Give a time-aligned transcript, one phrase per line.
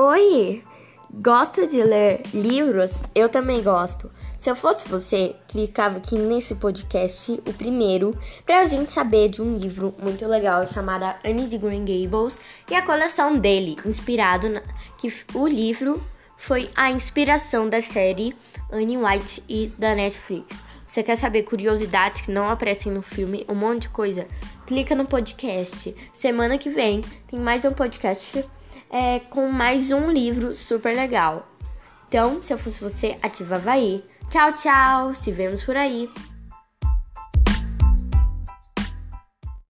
[0.00, 0.62] Oi!
[1.12, 3.02] Gosta de ler livros?
[3.16, 4.08] Eu também gosto.
[4.38, 8.16] Se eu fosse você, clicava aqui nesse podcast, o primeiro,
[8.46, 12.40] pra gente saber de um livro muito legal chamado Anne de Green Gables
[12.70, 14.62] e a coleção dele, inspirado na,
[14.98, 16.00] que o livro
[16.36, 18.36] foi a inspiração da série
[18.70, 20.57] Anne White e da Netflix.
[20.88, 24.26] Você quer saber curiosidades que não aparecem no filme, um monte de coisa?
[24.66, 25.94] Clica no podcast.
[26.14, 28.42] Semana que vem tem mais um podcast
[28.88, 31.46] é, com mais um livro super legal.
[32.08, 34.02] Então, se eu fosse você, ativava aí.
[34.30, 35.12] Tchau, tchau.
[35.12, 36.08] Se vemos por aí.